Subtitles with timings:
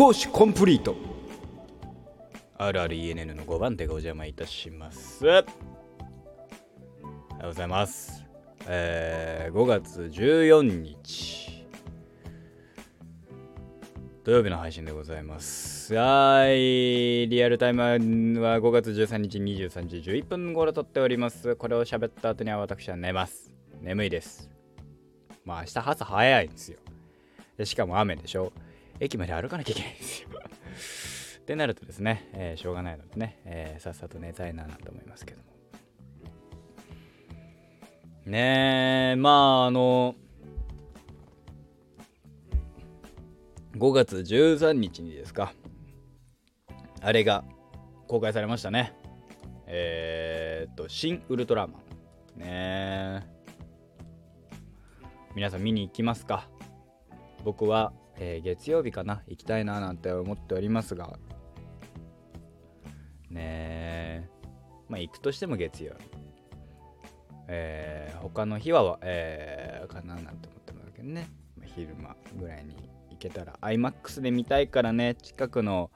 [0.00, 0.96] 講師コンプリート。
[2.56, 5.26] RRENN の5番手がお邪魔いたします。
[5.26, 5.44] おはよ
[7.42, 8.24] うございます。
[8.66, 11.66] えー、5月14日。
[14.24, 15.94] 土曜日の配信でございます。
[15.94, 17.28] はい。
[17.28, 21.56] リアルタイムは5月13日23時11分頃撮っております。
[21.56, 23.52] これを喋った後には私は寝ます。
[23.82, 24.48] 眠いです。
[25.44, 26.78] まあ明日朝早いんですよ。
[27.58, 28.50] でしかも雨でしょ
[29.00, 30.28] 駅まで歩かなきゃいけないんですよ。
[31.40, 35.50] ってなるとですね、えー、しょうがないのでね、えー、さっさと寝たいななんて思いますけども。
[38.26, 39.30] ねえま
[39.64, 40.14] ああの
[43.72, 45.54] 5月13日にですか
[47.00, 47.44] あれが
[48.06, 48.92] 公開されましたね。
[49.66, 51.80] えー、っと「新ウルトラマン」
[52.38, 53.22] ねえ。
[55.34, 56.48] 皆さん見に行きますか？
[57.44, 57.92] 僕は、
[58.22, 59.22] えー、月曜日かな？
[59.26, 61.18] 行きたいななんて思っておりますが。
[63.30, 64.28] ねえ。
[64.88, 65.94] まあ行くとしても月曜。
[65.98, 66.10] 日
[67.48, 72.76] えー、他の日は、えー、かななんて思ってますけどね、ま、昼間ぐらいに
[73.10, 73.54] 行けたら。
[73.62, 75.14] iMAX で見たいからね。
[75.14, 75.90] 近くの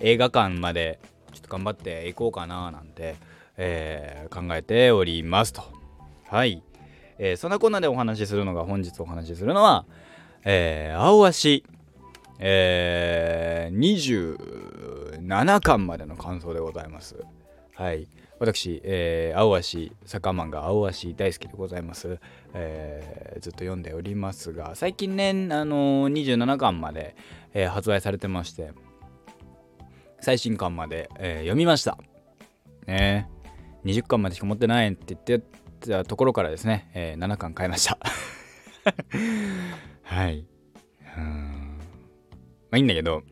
[0.00, 0.98] 映画館まで
[1.32, 3.16] ちょっと頑張って行こうかななんて、
[3.58, 5.62] えー、考えておりますと。
[6.28, 6.62] はい、
[7.18, 9.86] えー、そんなこんなでお話しするのが本日お話しするのは、
[10.48, 11.64] えー、青足、
[12.38, 14.38] えー、
[15.18, 17.16] 27巻までの感想でございます。
[17.74, 18.06] はい。
[18.38, 22.18] 私、えー、青足坂マンが青足大好きでございます、
[22.52, 27.16] えー、ずっと読んでおりますが最近ね、あのー、27巻まで、
[27.54, 28.72] えー、発売されてまして
[30.20, 31.98] 最新巻まで、えー、読みました。
[32.86, 33.28] ね。
[33.84, 37.98] 20巻までしか持ってないって言ってたところからですね、えー、7巻買いました。
[40.16, 40.46] はい。
[41.18, 41.78] うん。
[41.78, 41.82] ま
[42.70, 43.22] あいいんだけど。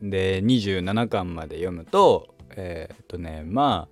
[0.00, 3.88] で27巻まで読むとえー、っとねま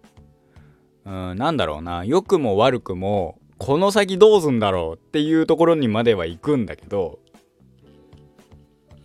[1.05, 2.05] あうん、なんだろうな。
[2.05, 7.19] 良くも悪くもこの先どうすんだろうっていうところにまでは行くんだけど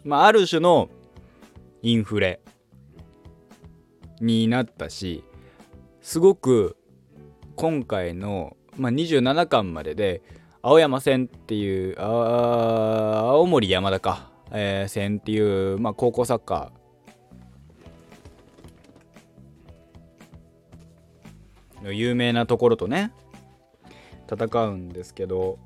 [0.03, 0.89] まあある種の
[1.81, 2.41] インフレ
[4.21, 5.23] になったし
[6.01, 6.77] すごく
[7.55, 10.21] 今回の、まあ、27巻までで
[10.61, 16.79] 青山線っていうあ青森山田か、えー、線っていう、まあ、高校サッカー。
[21.83, 23.13] の有名なところとね
[24.29, 25.57] 戦うんですけど。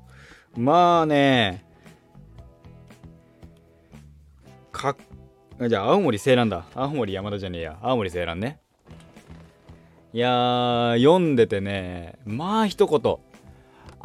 [0.56, 1.64] まあね
[4.70, 4.96] か
[5.68, 6.66] じゃあ青森青蘭だ。
[6.74, 7.78] 青森山田じゃねえや。
[7.82, 8.60] 青森青蘭ね。
[10.12, 13.18] いや読んでてねまあ一言。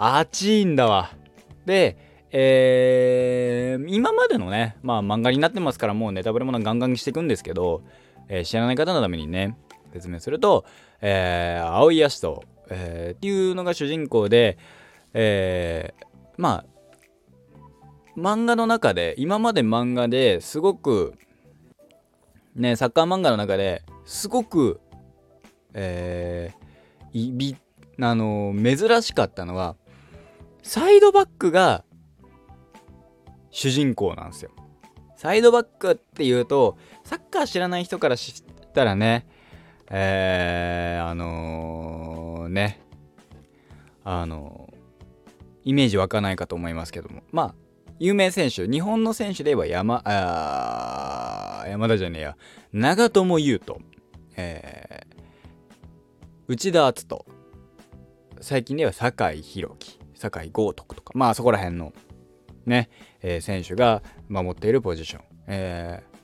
[0.01, 1.11] 熱いんだわ。
[1.65, 1.97] で
[2.31, 7.81] えー、今までのねまあ漫画になってますからもうネタバレもガンガンにしていくんですけど、
[8.27, 9.57] えー、知らない方のためにね
[9.93, 10.63] 説明すると、
[11.01, 14.59] えー、青井葦人、えー、っていうのが主人公で、
[15.15, 16.05] えー、
[16.37, 16.66] まあ
[18.16, 21.16] 漫画の中で今まで漫画ですごく
[22.53, 24.79] ねサッカー漫画の中ですごく
[25.73, 27.55] えー、いび
[28.01, 29.75] あの珍しかったのは
[30.64, 31.84] サイドバックが
[33.52, 34.52] 主人公なんですよ。
[35.16, 39.28] サイドバックっていうとサッカー知らない人から知ったらね
[39.92, 42.80] えー、あのー、ね、
[44.03, 44.78] あのー、
[45.66, 47.56] イメージ湧かないかと思いますけども、まあ、
[47.97, 52.38] 有名選手、日本の選手で言えば山、あ山田じゃねえや、
[52.72, 53.81] 長友佑都、
[54.36, 55.22] えー、
[56.47, 57.26] 内田篤人、
[58.41, 61.94] 最近では酒井宏樹、酒井豪徳とか、まあそこら辺の
[62.66, 62.90] ね、
[63.22, 66.19] えー、選手が守っているポジション、えー、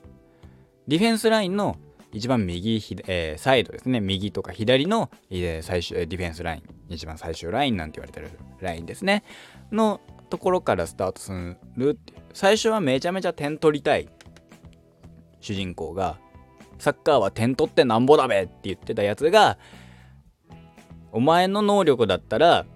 [0.86, 1.76] ディフェンスラインの
[2.12, 8.30] 一番右、えー、サイドですね、右とか左の、えー、最終ディフェンスライン、一番最終ラインなんて言われてる
[8.60, 9.24] ラインですね、
[9.72, 11.32] のところからスタートす
[11.76, 12.18] るっていう。
[12.32, 14.08] 最初はめちゃめちゃ点取りたい
[15.40, 16.18] 主人公が、
[16.78, 19.58] サッカーは点取ってなんぼだべって言ってたやつが、
[21.12, 22.66] お前の能力だったら、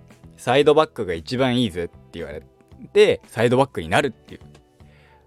[0.41, 2.43] サイドバックが一番いいぜって言われ
[2.95, 4.41] て、サイドバックになるっていう。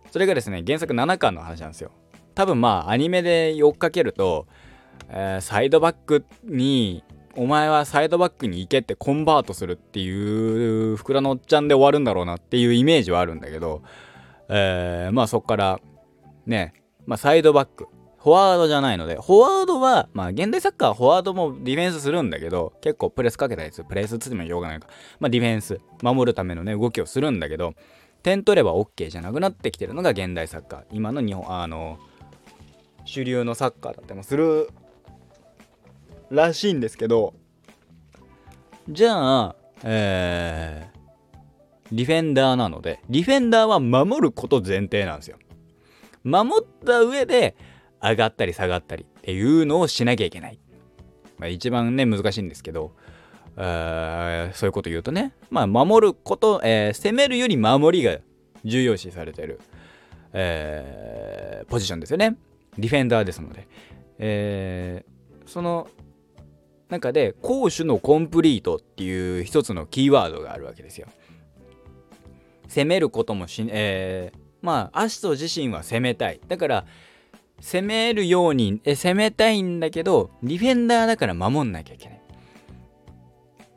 [0.09, 1.91] それがですね、原作7巻の話なんですよ。
[2.33, 4.47] 多分まあアニメで追っかけると、
[5.09, 7.03] えー、サイドバックに
[7.35, 13.83] お前はサイドバックに行けってコンバートするっていうふくらのおっちゃんで終わるんだろうなっていうイメージはあるんだけど、
[14.49, 15.79] えー、まあそっから
[16.47, 16.73] ね、
[17.05, 17.87] まあ、サイドバック
[18.23, 23.87] フォワードじゃないので、フォワードは、まあ、現代サッカーはフォワードもディフェンスするんだけど、結構プレスかけたりする。
[23.87, 24.87] プレスつってもしょうがないか。
[25.19, 27.73] まあ、ディフェンス、守るためのね、動きをするんだけど、
[28.23, 30.83] 点取れば OK じゃなくなってきてるのが現代サッカー。
[30.91, 31.99] 今の日本、あの、
[33.05, 34.69] 主流のサッカーだったりもする
[36.29, 37.33] らしいんですけど
[38.89, 39.55] じゃあ
[39.85, 45.37] えー、ディフェンダーなのでディフェンダーは守ること前提なんですよ
[46.23, 47.55] 守った上で
[48.03, 50.59] 上がったり下がったりっていうのをしなきゃいけない、
[51.37, 52.91] まあ、一番ね難しいんですけど
[53.55, 55.33] あそういうこと言うとね。
[55.49, 58.17] まあ守ること、えー、攻めるより守りが
[58.63, 59.59] 重要視されてる、
[60.33, 62.35] えー、ポジションですよね。
[62.77, 63.67] ディフェンダーですので、
[64.17, 65.87] えー、その
[66.89, 71.07] 中で攻守のコンプリートっていう一つのキーワードがあるわけですよ。
[72.67, 76.39] 攻めることもし、えー、まあアシト自身は攻めたい。
[76.47, 76.85] だから
[77.63, 82.21] 攻めるようにえ攻めたいんだけどディフェンダーだから守んなきゃいけない。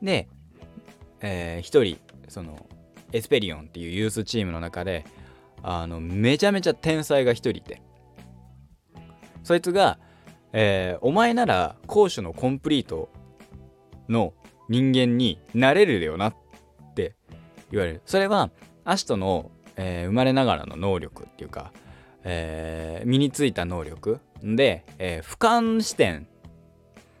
[0.01, 0.27] で、
[1.21, 1.97] えー、人
[2.27, 2.67] その
[3.13, 5.05] エスペリオンっていうユースチームの中で
[5.63, 7.81] あのめちゃめちゃ天才が一人いて。
[9.43, 9.97] そいつが、
[10.51, 13.07] えー、お前なら攻守のコンプリート
[14.09, 14.33] の
[14.67, 16.35] 人間になれるよなっ
[16.93, 17.15] て
[17.71, 18.01] 言われる。
[18.05, 18.51] それは
[18.83, 21.71] アシトの、えー、生まれながらの能力っていうか、
[22.23, 26.27] えー、身についた能力で、えー、俯瞰視点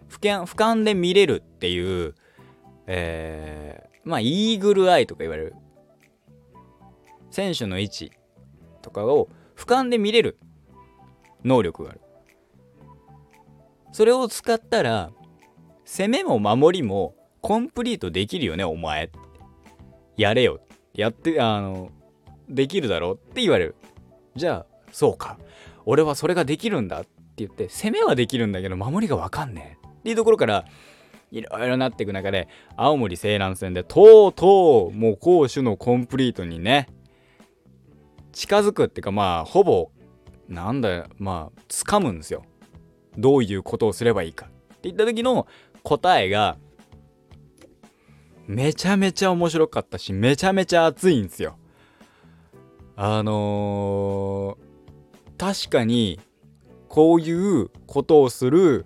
[0.09, 2.15] 俯瞰俯瞰で見れるっていう
[2.87, 5.55] えー、まあ、イーグルアイとか言われる。
[7.29, 8.11] 選手の位置
[8.81, 10.39] とかを俯瞰で見れる
[11.43, 12.01] 能力がある。
[13.91, 15.11] それを使ったら、
[15.83, 19.11] 攻めも守りもコンプリートできるよね、お前。
[20.15, 20.61] やれよ。
[20.93, 21.91] やって、あの、
[22.49, 23.75] できるだろって言われる。
[24.35, 25.37] じゃあ、そうか。
[25.85, 29.87] 俺はそれができるんだって言って、攻めはできるんだけど、守りがわかんねえ。
[29.87, 30.65] っていうところから、
[31.31, 36.87] いろいろなっていく中で青森青蘭戦でとうとうもう攻守のコンプリートにね
[38.31, 39.91] 近づくっていうかまあほぼ
[40.47, 42.43] なんだよまあ掴むんですよ
[43.17, 45.47] どういうことをすればいいかって言った時の
[45.83, 46.57] 答えが
[48.45, 51.57] めちゃめちゃ面白かったしめちゃめちゃ熱いんですよ
[52.95, 54.66] あのー、
[55.37, 56.19] 確かに
[56.87, 58.85] こういうことをする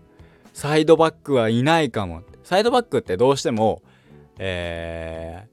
[0.54, 2.24] サイドバックはいないかも。
[2.44, 3.82] サイドバックってどうしても、
[4.38, 5.48] え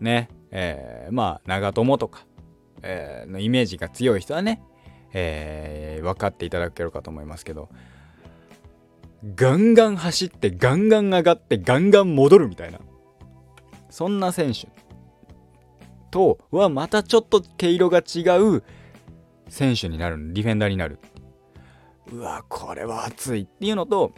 [0.00, 2.26] ー、ね、えー、まあ、長友とか、
[2.82, 4.62] えー、のイメージが強い人はね、
[5.12, 7.70] えー、分かっていただけるかと思いますけど、
[9.34, 12.80] ガンガン走って、ガンガン上がって、ガンガン戻るみたいな、
[13.88, 14.68] そんな選手
[16.10, 18.62] とはまたちょっと毛色が違う
[19.48, 20.98] 選手になる、ディフェンダーになる。
[22.12, 23.42] うわ、これは熱い。
[23.42, 24.12] っていうのと、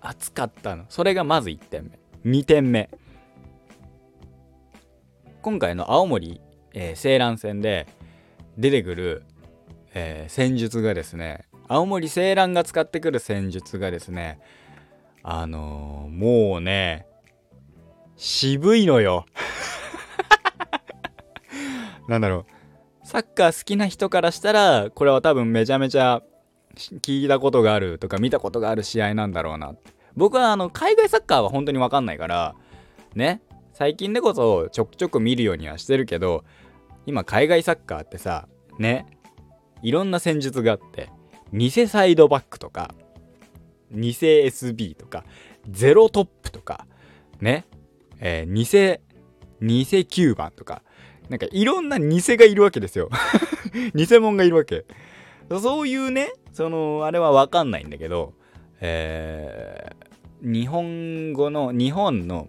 [0.00, 0.84] 暑かったの。
[0.88, 1.90] それがまず1点
[2.24, 2.40] 目。
[2.40, 2.88] 2点目。
[5.42, 6.40] 今回の青森、
[6.74, 7.86] えー、青蘭戦で
[8.56, 9.22] 出てくる、
[9.94, 14.40] えー、戦術がですね青森青蘭が使ってくる戦術がですね
[15.22, 17.06] あのー、もうね
[18.16, 19.26] 渋いのよ。
[22.08, 22.57] なんだろう。
[23.08, 26.22] サッカー好きな人からしたらこれは多分めちゃめちゃ
[26.76, 29.74] 聞いたことがあるとか見たことがある試合なんだろうな。
[30.14, 32.54] 僕はあの海外サッカーは本当に分かんないから
[33.14, 33.40] ね
[33.72, 36.44] 最近でこそちょくちょく見るようにはしてるけど
[37.06, 38.46] 今海外サッカーってさ
[38.78, 39.06] ね
[39.80, 41.08] いろんな戦術があって
[41.50, 42.94] 偽サイドバックとか
[43.90, 45.24] 偽 SB とか
[45.66, 46.86] ゼロトップとか
[47.40, 47.64] ね
[48.20, 48.64] えー、偽
[49.66, 50.82] 偽9番とか
[51.28, 53.10] なんかいろんな偽がいるわけですよ
[53.94, 54.84] 偽物がいるわけ
[55.60, 58.34] そういうねそのあれは分かんないんだけど
[58.80, 62.48] えー、日本語の日本の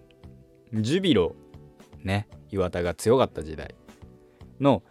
[0.73, 1.35] ジュビロ
[2.03, 3.75] ね岩田が強かった時代
[4.59, 4.83] の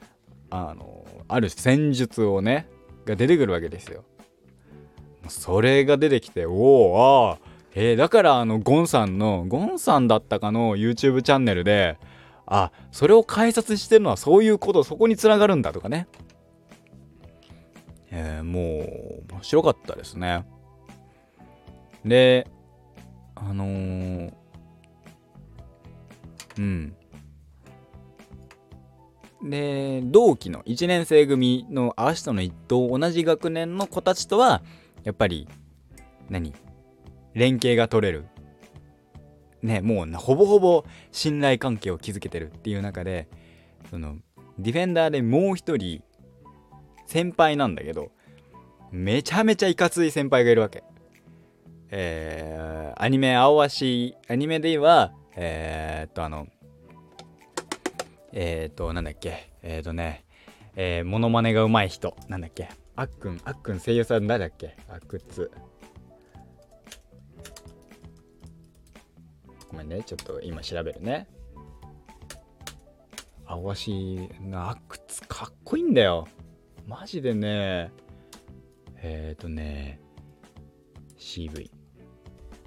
[0.51, 2.69] あのある戦術をね
[3.05, 4.05] が出てくるわけですよ。
[5.29, 6.53] それが出てきてお
[6.93, 7.39] おああ
[7.75, 11.99] えー、だからあのゴンさんのゴンさんだったかの YouTube チャンネルで
[12.51, 16.09] あそれを解説してるのはそういうことそこにつながるんだとかね
[18.11, 18.61] えー、も
[19.31, 20.47] う面白かったですね。
[22.05, 22.47] で、
[23.35, 24.33] あのー、
[26.59, 26.95] うん。
[29.43, 34.63] で、同期の1年生組のアシトの一等同じ学年の子たちとは、
[35.05, 35.49] やっぱり、
[36.29, 36.53] 何？
[37.35, 38.27] 連携が取れる。
[39.63, 43.29] ね、もうほぼほぼ信頼関係を築けてるっていう中で、
[43.91, 44.17] その、
[44.59, 46.03] ディフェンダーでもう一人、
[47.07, 48.11] 先輩なんだけど、
[48.91, 50.85] めちゃめちゃいかつい先輩がいるわけ。
[51.91, 56.47] えー、アニメ青足、アニメでは、えー、っと、あの、
[58.33, 60.25] えー、っと、なんだっけ、えー、っとね、
[60.77, 64.77] えー、モノマネが上手い人、なんだっけ、あっくんあっくん声優さん誰だっけ。
[64.89, 65.51] あっくっつ
[69.71, 70.03] ごめんね。
[70.03, 71.29] ちょっと今調べるね。
[73.47, 76.27] 青足なあくつかっこいいんだよ。
[76.87, 77.93] マジでね。
[78.97, 80.01] えっ、ー、とね。
[81.19, 81.71] CV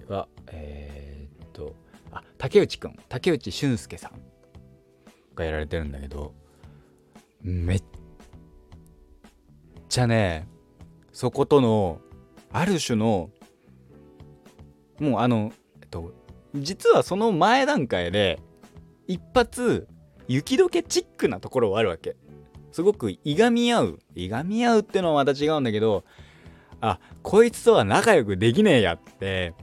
[0.07, 1.75] はえっ、ー、と
[2.11, 2.95] あ竹内くん。
[3.09, 4.11] 竹内俊介さん。
[5.35, 6.33] がやられてるんだけど。
[7.43, 7.83] めっ
[9.89, 10.47] ちゃね
[11.11, 11.99] そことの
[12.51, 13.29] ある種の
[14.99, 16.13] もうあのえっと
[16.55, 18.39] 実はその前段階で
[19.07, 19.87] 一発
[20.27, 22.15] 雪解けチックなところはあるわけ。
[22.71, 26.03] すごくいがみ合ういがみ合うってのはまた違うんだけど
[26.79, 29.53] あこいつとは仲良くできねえやって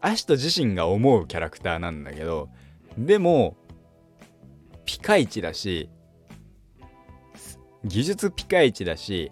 [0.00, 2.48] アシト自身が思うキャラクターなんだけど
[2.98, 3.56] でも
[4.84, 5.90] ピカイチだし
[7.84, 9.30] 技術ピカイチだし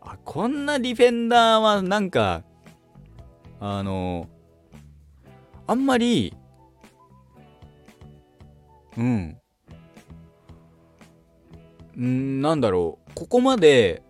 [0.00, 2.42] あこんなディフェンダーはなんか
[3.60, 4.28] あの
[5.66, 6.36] あんまり
[8.96, 9.36] うん。
[11.98, 13.10] んなんだろう。
[13.14, 14.02] ここまで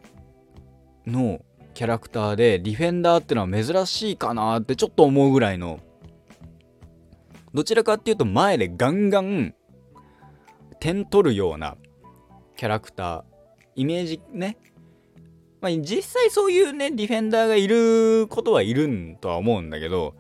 [1.06, 1.40] の
[1.74, 5.80] キャラクターでディフェンダーってのは珍しいかなってちょっと思うぐらいの。
[7.52, 9.54] どちらかっていうと前でガンガン
[10.80, 11.76] 点取るような
[12.56, 13.24] キャラクター
[13.76, 14.56] イメージね。
[15.60, 20.14] まあ実際そういうねディフェンダーがいることはいるんとは思うんだけど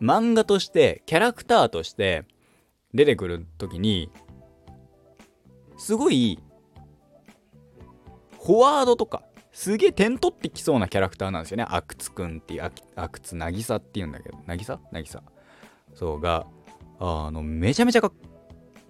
[0.00, 2.24] 漫画としてキャラクターとして
[2.94, 4.10] 出てくる時に
[5.76, 6.38] すごい
[8.40, 9.22] フォワードとか
[9.54, 11.64] すげえ点取ってきそうなキャラクターなんですよね。
[11.68, 12.62] 阿久津くんっていう、
[12.96, 14.80] 阿久津渚っていうんだけど、渚？
[14.92, 15.22] 渚？
[15.94, 16.44] そうが、
[16.98, 18.12] あの、めちゃめちゃかっ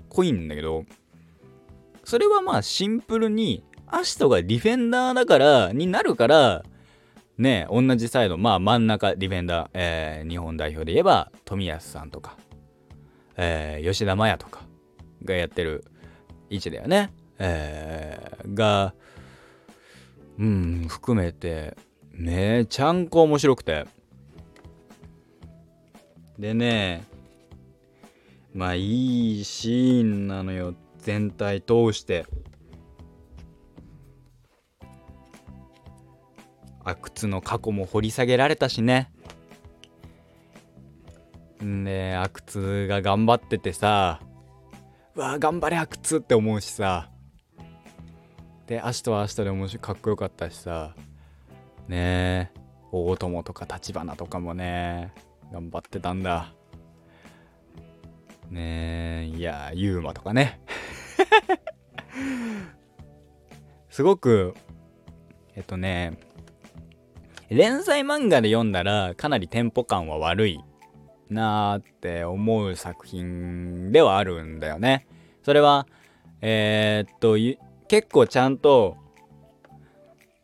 [0.08, 0.87] こいいんだけど、
[2.02, 6.62] それはまあシンプルに、アシトがディフェンダーだから、になるから、
[7.37, 12.38] ね、同じサイド、まあ真ん中ディフェンダー、えー、日本代表で言えば、冨安さんとか、
[13.36, 14.62] えー、吉田麻也とか
[15.24, 15.84] がやってる
[16.50, 17.12] 位置だよね。
[17.38, 18.94] えー、が、
[20.38, 21.76] うん、含めて、
[22.12, 23.86] めちゃんこ面白くて。
[26.38, 27.04] でね、
[28.52, 32.26] まあいいシーンなのよ、全体通して。
[36.84, 39.10] 阿久津の過去も掘り下げられたしね。
[41.62, 44.20] んで、阿久津が頑張っててさ、
[45.14, 47.11] うわ頑張れ阿久津って思うしさ。
[48.66, 50.94] で明日は明日で面白かっこよかったしさ。
[51.87, 55.12] ねえ大友とか橘とかもね
[55.52, 56.52] 頑張ってたんだ。
[58.50, 60.61] ねえいやユーマとかね。
[63.90, 64.54] すごく
[65.54, 66.18] えっとね
[67.50, 70.61] 連載漫画で読んだらかなりテンポ感は悪い。
[71.30, 75.06] なーって思う作品ではあるんだよね。
[75.42, 75.86] それは
[76.40, 77.36] えー、っと
[77.88, 78.96] 結構ちゃんと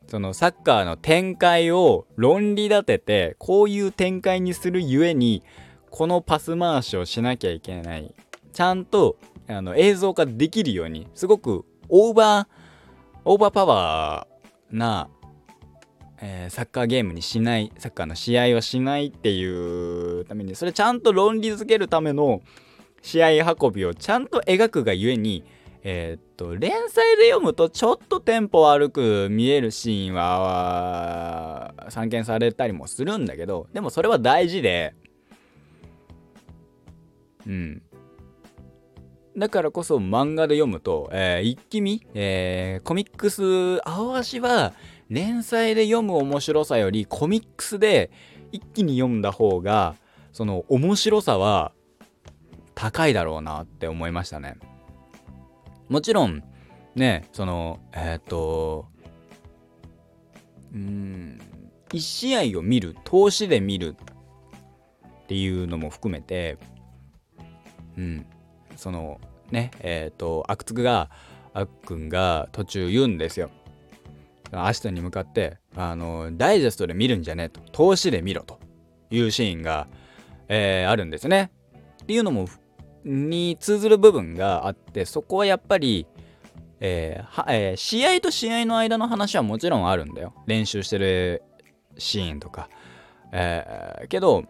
[0.09, 5.43] そのサッカーの展開を論理立ててこういう展開にするゆえに
[5.91, 8.15] このパス回しをしなきゃいけない。
[8.53, 12.47] ちゃんとあの映像化できるようにすごくオーバー
[13.25, 15.09] オーバーパワーな、
[16.23, 19.45] えー、サッカーゲームにしないサッカーの試合をしないってい
[20.21, 22.43] うためにそれちゃんと論理づけるための
[23.03, 25.45] 試合運びをちゃんと描くがゆえに
[25.83, 34.95] えー、っと、連載で読むとちょっとテンポ悪く見えるシーンは散見されたりもするんだけど、でもそれは大事で、
[37.47, 37.83] うん。
[39.39, 44.75] だからこそ漫画で読むと、えー、一気見、えー、コミックス、青足は
[45.11, 48.11] 連載で読む面白さよりコミックスで
[48.53, 49.97] 一気に読んだ方が、
[50.33, 51.73] その面白さは
[52.77, 54.57] 高いだろうなって思いましたね。
[55.89, 56.45] もちろん
[56.95, 58.87] ねそのえっ、と
[60.73, 61.41] うん
[61.89, 63.97] 1試合を見る投資で見る
[65.25, 66.59] っていうのも含めて
[67.99, 68.27] うん
[68.77, 71.11] そのねえっ、ー、と阿久津が
[71.53, 73.51] あっくんが途中言うんですよ。
[74.53, 77.61] アシトに向かってあのダイジェストで見るんじゃねえと。
[77.73, 78.61] 投資で見ろと。
[79.11, 79.89] いうシーンが、
[80.49, 81.51] えー、あるんですね。
[82.03, 82.49] っていうのも
[83.05, 86.07] に通ずる部分があってそこはやっぱり、
[86.81, 90.35] えーえー、試合と試合の間の話はもちろんあるんだよ。
[90.47, 91.43] 練習してる
[91.99, 92.69] シーンとか、
[93.33, 94.45] えー、けど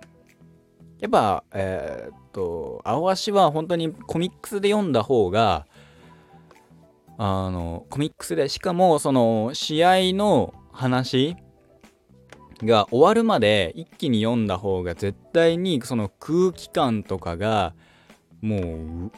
[1.00, 5.66] やっぱえー、っと青足は本当にコミックスで読んだ方が
[7.22, 11.36] あのコミックスでしかもその試合の話
[12.62, 17.74] が終わるまで一気に読んだ方が絶対にその空気感とかが
[18.40, 19.12] もう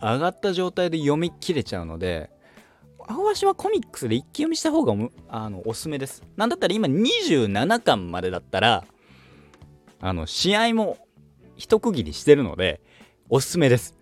[0.00, 2.30] 上がった状態で読み切れちゃうので
[3.08, 4.94] 青足はコミックスで一気読みした方が
[5.28, 6.22] あのおすすめです。
[6.36, 8.84] なんだったら今27巻までだったら
[10.00, 10.98] あの試合も
[11.56, 12.80] 一区切りしてるので
[13.28, 13.96] おすすめです。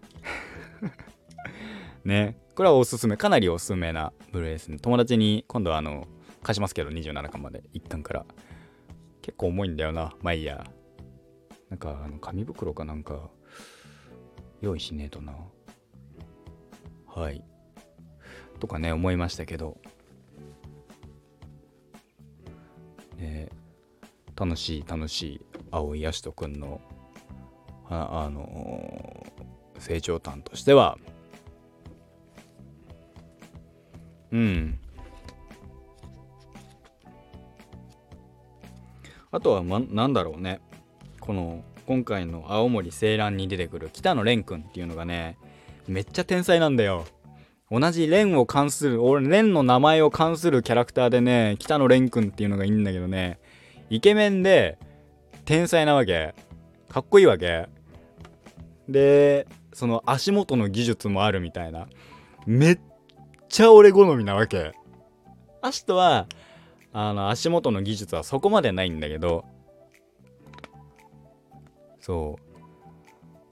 [2.04, 4.78] ねこれはおすすめかなりおすすめなブルーレイですね。
[4.80, 6.08] 友達に今度はあの
[6.42, 8.26] 貸しますけど27巻まで1巻から。
[9.22, 10.66] 結構重いんだよなまあいいや
[11.70, 13.30] なんかあの紙袋かなんか
[14.60, 15.34] 用意しねえとな。
[17.06, 17.44] はい。
[18.58, 19.78] とかね思いましたけど。
[23.18, 23.50] ね
[24.34, 26.80] 楽しい楽しい青井やし人くんの
[27.88, 29.24] ああの、
[29.78, 30.98] 成長端としては
[34.32, 34.78] うん。
[39.30, 40.60] あとは、ま、なんだろうね。
[41.20, 45.36] この今回の青森青蘭に出てくる北野蓮くんっていうのがね
[45.86, 47.04] めっちゃ天才なんだよ。
[47.70, 53.38] 同じ蓮を関する俺蓮の名前を関するキャラクターでね北野蓮くんっていうのがいいんだけどね
[53.90, 54.78] イケメンで
[55.44, 56.34] 天才なわけ。
[56.88, 57.68] かっこいいわけ。
[58.88, 61.88] でその足元の技術もあるみたいな。
[62.46, 62.78] めっ
[63.48, 64.72] ちゃ俺好みなわけ。
[65.62, 66.26] アシトは
[66.92, 69.44] あの足元の技術はそこまでないんだけど。
[72.00, 72.38] そ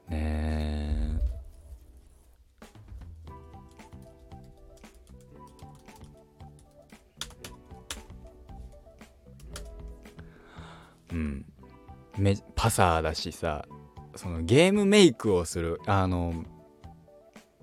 [0.08, 0.10] う。
[0.10, 1.20] ね
[11.10, 11.12] え。
[11.12, 11.46] うん。
[12.18, 13.66] めパサーだしさ
[14.14, 16.44] そのゲームメイクをするあの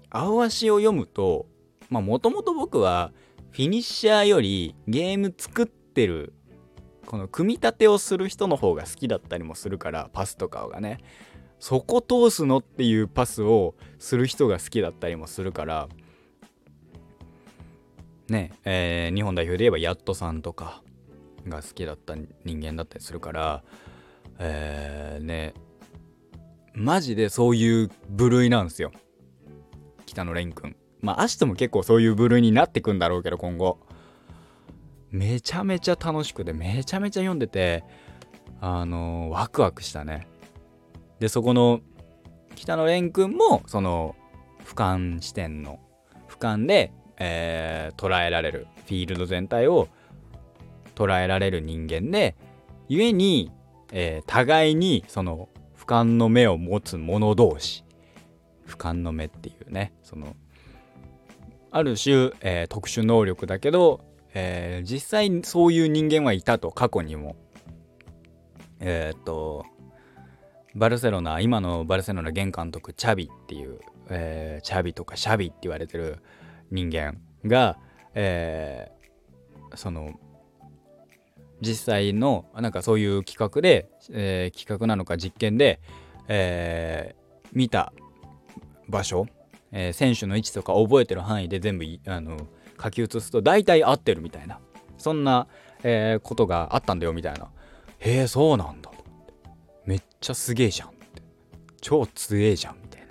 [0.09, 1.47] 青足を読むと
[1.93, 3.11] まあもともと僕は
[3.51, 6.33] フィニッシャーよりゲーム作ってる
[7.05, 10.97] この組み立てをする人の方が好きだったりもするからパスとかがね
[11.59, 15.87] そこ通すのっていうパスをする人が好きだったりもするから
[18.27, 20.81] ねえー、日本代表で言えばヤットさんとか
[21.47, 23.63] が好きだった人間だったりするから
[24.39, 25.53] えー、ね
[26.73, 28.91] マジでそういう部類なんですよ。
[30.07, 30.75] 北野蓮くん。
[31.03, 33.77] まあアシトも結構そういう部類になってくんだろうけど今後。
[35.11, 37.83] めちゃめちゃ楽しくてめちゃめちゃ読んでて
[38.59, 40.27] あのー、ワクワクしたね。
[41.19, 41.81] でそこの
[42.55, 44.15] 北野蓮くんもその
[44.65, 45.79] 俯瞰視点の
[46.27, 49.87] 俯瞰で、えー、捉えられるフィールド全体を
[50.95, 52.35] 捉えられる人間で
[52.89, 53.51] 故に、
[53.91, 57.83] えー、互いにその俯瞰の目を持つ者同士
[58.67, 60.35] 俯瞰の目っていうねその
[61.75, 64.05] ある種、えー、特殊能力だけど、
[64.35, 67.35] えー、実際そういう人間はいたと過去にも。
[68.79, 69.65] えー、っと
[70.75, 76.19] バルセロナ今のバルセロナ現監督チャビっていう、え、チャビとかシャビって言われてる
[76.69, 77.79] 人間が、
[78.13, 78.91] え、
[79.75, 80.19] その
[81.61, 85.79] 実際のなんかそういう企画で、えー、企画なのか実験で、
[86.27, 87.93] えー、見た
[88.89, 89.25] 場所、
[89.73, 92.37] えー、選手の位置とか覚えてる範囲で全部あの
[92.81, 94.59] 書き写すと大体合ってるみたいな。
[94.97, 95.47] そんな、
[95.83, 97.49] えー、ことがあったんだよみたいな。
[97.97, 98.91] へえそうなんだ
[99.85, 101.21] めっちゃすげえじゃんって。
[101.81, 103.01] 超強えじゃんみたい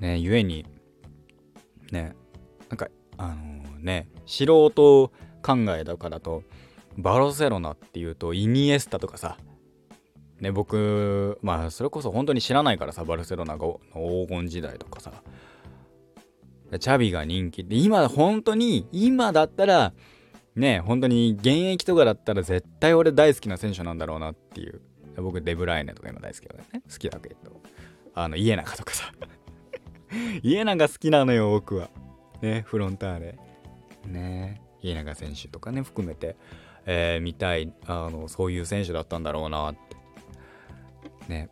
[0.00, 0.08] な。
[0.08, 0.66] ねゆえに
[1.90, 2.14] ね
[2.68, 5.10] なんかあのー、ね素人
[5.42, 6.42] 考えだからと
[6.98, 9.38] バルセロナっていうとイニエスタとかさ
[10.40, 15.12] ね僕まあそれこそ本当に知らないからさバルセロナが黄金時代とかさ。
[16.80, 17.64] チャビが人気。
[17.64, 19.92] で今本当に今だったら
[20.54, 24.80] ね本当に現役とかだったら絶対俺大好きな選手なんだろうなっていう。
[25.16, 26.64] 僕デブライネとか今大好きだね。
[26.90, 27.62] 好きだけど。
[28.14, 29.12] あの家長とかさ。
[30.42, 31.88] 家長好きなのよ僕は。
[32.42, 33.38] ねフロンターレ。
[34.06, 36.36] ね家長選手とかね含めて。
[36.88, 39.95] えー、見たいあのそういう選手だったんだろうなって。
[41.28, 41.50] ね。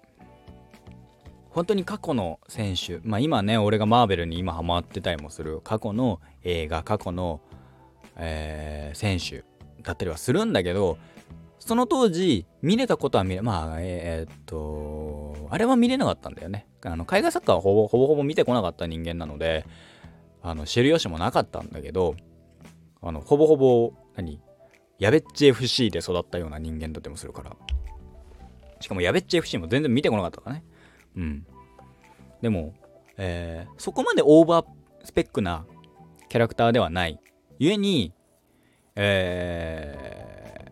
[1.51, 7.41] 本当に過去の選手まあ今ね俺がマーベルに今ハマってたりもする過去の映画過去の、
[8.17, 9.45] えー、選手
[9.83, 10.99] だったりはするんだけど
[11.61, 16.67] その当時見れたことは見れまあえー、っとあれは見れなかったんだよね。
[16.83, 19.65] あの海外サッカーはほぼほぼほぼ見てこなかった人間なので
[20.43, 22.17] あの知る由もなかったんだけど
[23.01, 24.41] あのほぼほぼ何？
[24.99, 27.57] やべっち FC で育ったような人間だってもするから。
[28.85, 30.65] しかもやべっち FC も全然見てこなかったからね。
[31.17, 31.47] うん。
[32.43, 32.75] でも、
[33.17, 34.67] えー、そこまでオーバー
[35.05, 35.65] スペックな
[36.29, 37.19] キャラクターではない。
[37.59, 38.13] 故に、
[38.95, 40.71] え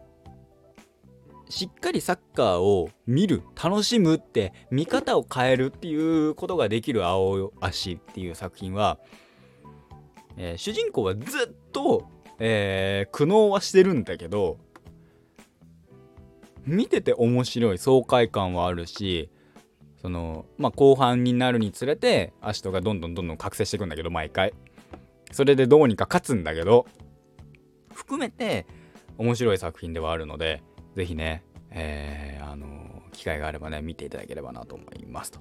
[1.48, 8.98] ー、しっかりサッカーを見る楽しむって見方を変えるっていうことができる青足っていう作品は、
[10.36, 14.58] えー、主人公はずっと、えー、苦悩はしてるんだけど
[16.66, 19.30] 見てて面白い爽快感はあるし
[20.00, 24.52] そのまあ後半になるにつれてアシトがどんどんどんどん覚醒していくんだけど毎回。
[25.32, 26.86] それでどうにか勝つんだけど
[27.94, 28.66] 含めて
[29.16, 30.62] 面白い作品ではあるので
[30.94, 35.40] 是非ね、えー、あの機会があればね見ていただければなと思いますと。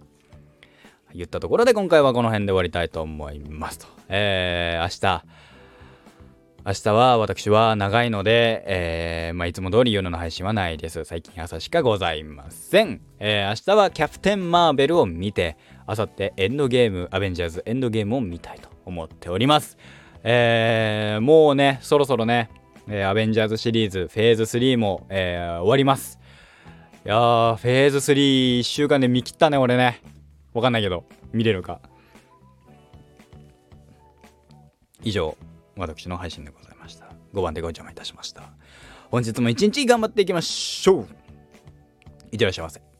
[1.14, 3.88] 言ったところで今回はこの辺で終わりたいと思いますと。
[4.08, 5.26] えー、明日
[6.63, 11.04] 明日は私は長いので、えー、まあ、いつも通り夜の配信はないです。
[11.06, 13.02] 最近朝しかございません。
[13.17, 19.76] えー、明日はキャプテン・マーベルを見て、あさってエンドゲーム、アベンジャーズエンドゲームを見たいと思っております。
[20.24, 22.52] えー、もうね、そろそろね、
[22.88, 26.19] えアベンジャーズシリーズフェーズ3も、え終わります。
[27.04, 30.04] いやー、フェーズ3、1週間で見切ったね、俺ね。
[30.54, 31.80] わかんないけど、見れるか。
[35.04, 35.36] 以上。
[35.82, 37.08] 私の配信でございました。
[37.34, 38.44] 5番でご邪魔いたしました。
[39.10, 41.08] 本日も一日頑張っていきましょう。
[42.32, 42.90] いってらっしゃいませ。